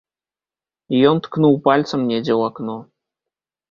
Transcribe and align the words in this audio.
Ён 1.11 1.21
ткнуў 1.29 1.53
пальцам 1.69 1.99
недзе 2.09 2.29
ў 2.39 2.53
акно. 2.53 2.83